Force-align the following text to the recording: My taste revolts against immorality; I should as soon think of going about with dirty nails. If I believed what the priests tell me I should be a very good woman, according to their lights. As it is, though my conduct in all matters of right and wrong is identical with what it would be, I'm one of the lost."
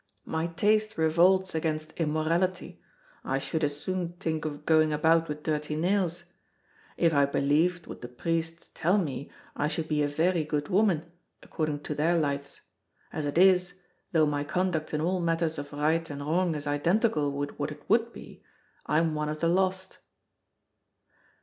My 0.25 0.47
taste 0.47 0.97
revolts 0.97 1.53
against 1.53 1.91
immorality; 1.95 2.81
I 3.23 3.37
should 3.37 3.63
as 3.63 3.79
soon 3.79 4.13
think 4.13 4.45
of 4.45 4.65
going 4.65 4.91
about 4.91 5.27
with 5.29 5.43
dirty 5.43 5.75
nails. 5.75 6.23
If 6.97 7.13
I 7.13 7.25
believed 7.27 7.85
what 7.85 8.01
the 8.01 8.07
priests 8.07 8.71
tell 8.73 8.97
me 8.97 9.29
I 9.55 9.67
should 9.67 9.87
be 9.87 10.01
a 10.01 10.07
very 10.07 10.43
good 10.43 10.69
woman, 10.69 11.11
according 11.43 11.81
to 11.81 11.93
their 11.93 12.17
lights. 12.17 12.61
As 13.13 13.27
it 13.27 13.37
is, 13.37 13.75
though 14.11 14.25
my 14.25 14.43
conduct 14.43 14.91
in 14.91 15.01
all 15.01 15.19
matters 15.19 15.59
of 15.59 15.71
right 15.71 16.09
and 16.09 16.19
wrong 16.19 16.55
is 16.55 16.65
identical 16.65 17.31
with 17.31 17.59
what 17.59 17.69
it 17.69 17.83
would 17.87 18.11
be, 18.11 18.41
I'm 18.87 19.13
one 19.13 19.29
of 19.29 19.39
the 19.39 19.49
lost." 19.49 19.99